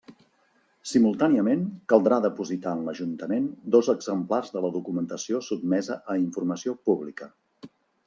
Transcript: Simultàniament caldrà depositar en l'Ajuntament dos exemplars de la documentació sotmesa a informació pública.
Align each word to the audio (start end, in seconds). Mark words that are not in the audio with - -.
Simultàniament 0.91 1.61
caldrà 1.93 2.17
depositar 2.23 2.73
en 2.77 2.81
l'Ajuntament 2.89 3.47
dos 3.77 3.93
exemplars 3.95 4.53
de 4.57 4.67
la 4.67 4.75
documentació 4.81 5.45
sotmesa 5.53 6.03
a 6.17 6.21
informació 6.27 6.79
pública. 6.91 7.35